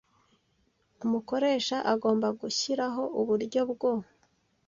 [1.05, 3.91] Umukoresha agomba gushyiraho uburyo bwo